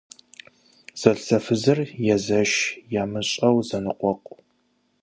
Зэлӏзэфызыр 0.99 1.79
езэш 2.15 2.51
ямыщӏэу 3.01 3.57
зоныкъуэкъу. 3.67 4.37